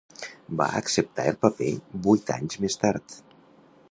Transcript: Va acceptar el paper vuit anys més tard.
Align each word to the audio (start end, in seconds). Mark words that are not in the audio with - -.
Va 0.61 0.67
acceptar 0.79 1.25
el 1.33 1.37
paper 1.45 1.69
vuit 2.09 2.33
anys 2.39 2.59
més 2.65 2.81
tard. 2.87 3.19